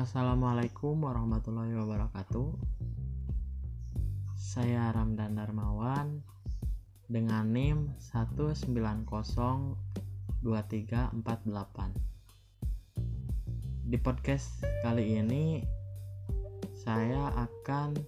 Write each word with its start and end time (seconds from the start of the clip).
Assalamualaikum 0.00 1.04
warahmatullahi 1.04 1.76
wabarakatuh. 1.76 2.56
Saya 4.32 4.88
Ramdan 4.96 5.36
Darmawan 5.36 6.24
dengan 7.04 7.44
NIM 7.44 7.92
1902348. 8.00 10.40
Di 13.92 14.00
podcast 14.00 14.64
kali 14.80 15.20
ini 15.20 15.60
saya 16.72 17.36
akan 17.36 18.00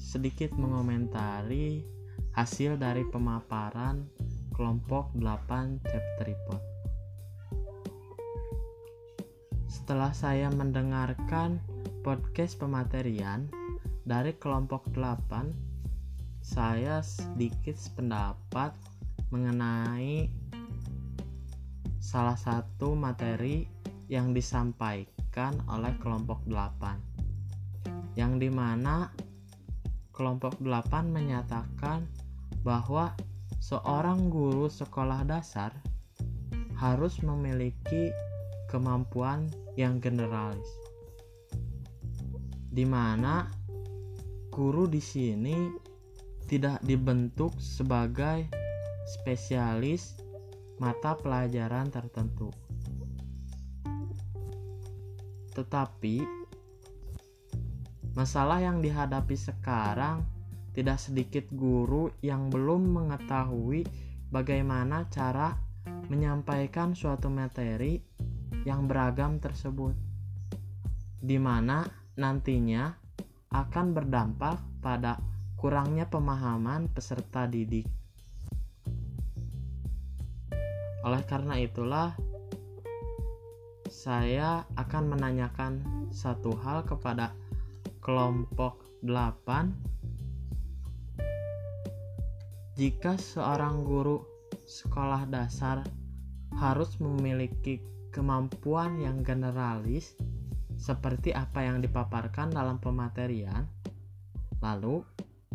sedikit 0.00 0.56
mengomentari 0.56 1.84
hasil 2.32 2.80
dari 2.80 3.04
pemaparan 3.04 4.08
kelompok 4.56 5.12
8 5.20 5.84
chapter 5.84 6.24
report. 6.24 6.75
Setelah 9.86 10.10
saya 10.18 10.50
mendengarkan 10.50 11.62
podcast 12.02 12.58
pematerian 12.58 13.46
dari 14.02 14.34
kelompok 14.34 14.90
8, 14.90 16.42
saya 16.42 16.98
sedikit 17.06 17.78
sependapat 17.78 18.74
mengenai 19.30 20.26
salah 22.02 22.34
satu 22.34 22.98
materi 22.98 23.70
yang 24.10 24.34
disampaikan 24.34 25.54
oleh 25.70 25.94
kelompok 26.02 26.42
8 26.50 28.18
yang 28.18 28.42
di 28.42 28.50
mana 28.50 29.14
kelompok 30.10 30.58
8 30.58 31.14
menyatakan 31.14 32.10
bahwa 32.66 33.14
seorang 33.62 34.34
guru 34.34 34.66
sekolah 34.66 35.22
dasar 35.22 35.70
harus 36.74 37.22
memiliki 37.22 38.10
kemampuan 38.66 39.46
yang 39.78 39.98
generalis. 40.02 40.68
Di 42.70 42.84
mana 42.84 43.48
guru 44.52 44.84
di 44.86 45.00
sini 45.00 45.56
tidak 46.46 46.82
dibentuk 46.86 47.56
sebagai 47.58 48.46
spesialis 49.06 50.18
mata 50.78 51.16
pelajaran 51.16 51.88
tertentu. 51.88 52.52
Tetapi 55.56 56.20
masalah 58.12 58.60
yang 58.60 58.84
dihadapi 58.84 59.36
sekarang 59.36 60.24
tidak 60.76 61.00
sedikit 61.00 61.48
guru 61.56 62.12
yang 62.20 62.52
belum 62.52 62.92
mengetahui 62.92 63.88
bagaimana 64.28 65.08
cara 65.08 65.56
menyampaikan 66.12 66.92
suatu 66.92 67.32
materi 67.32 68.15
yang 68.66 68.90
beragam 68.90 69.38
tersebut, 69.38 69.94
di 71.22 71.38
mana 71.38 71.86
nantinya 72.18 72.90
akan 73.54 73.94
berdampak 73.94 74.58
pada 74.82 75.22
kurangnya 75.54 76.10
pemahaman 76.10 76.90
peserta 76.90 77.46
didik. 77.46 77.86
Oleh 81.06 81.22
karena 81.30 81.62
itulah, 81.62 82.18
saya 83.86 84.66
akan 84.74 85.14
menanyakan 85.14 85.86
satu 86.10 86.58
hal 86.58 86.82
kepada 86.82 87.30
kelompok 88.02 88.82
8 89.06 89.94
jika 92.74 93.14
seorang 93.16 93.86
guru 93.86 94.26
sekolah 94.66 95.24
dasar 95.30 95.86
harus 96.58 96.98
memiliki 96.98 97.80
kemampuan 98.16 98.96
yang 99.04 99.20
generalis 99.20 100.16
seperti 100.80 101.36
apa 101.36 101.68
yang 101.68 101.84
dipaparkan 101.84 102.48
dalam 102.48 102.80
pematerian. 102.80 103.68
Lalu, 104.64 105.04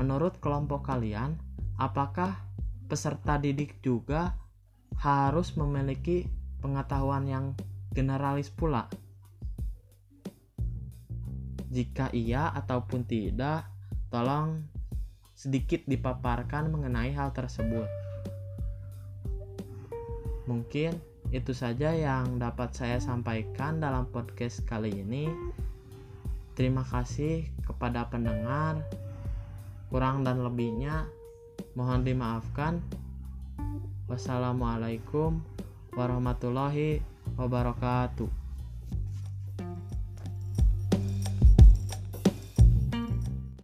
menurut 0.00 0.40
kelompok 0.40 0.88
kalian, 0.88 1.36
apakah 1.76 2.32
peserta 2.88 3.36
didik 3.36 3.84
juga 3.84 4.32
harus 4.96 5.52
memiliki 5.60 6.24
pengetahuan 6.64 7.28
yang 7.28 7.52
generalis 7.92 8.48
pula? 8.48 8.88
Jika 11.68 12.08
iya 12.16 12.48
ataupun 12.56 13.04
tidak, 13.04 13.68
tolong 14.08 14.64
sedikit 15.36 15.84
dipaparkan 15.84 16.72
mengenai 16.72 17.12
hal 17.12 17.36
tersebut. 17.36 17.84
Mungkin 20.48 21.15
itu 21.36 21.52
saja 21.52 21.92
yang 21.92 22.40
dapat 22.40 22.72
saya 22.72 22.96
sampaikan 22.96 23.76
dalam 23.76 24.08
podcast 24.08 24.64
kali 24.64 24.88
ini. 24.88 25.28
Terima 26.56 26.80
kasih 26.80 27.44
kepada 27.60 28.08
pendengar. 28.08 28.80
Kurang 29.92 30.24
dan 30.24 30.40
lebihnya 30.40 31.04
mohon 31.76 32.08
dimaafkan. 32.08 32.80
Wassalamualaikum 34.08 35.44
warahmatullahi 35.92 37.04
wabarakatuh. 37.36 38.45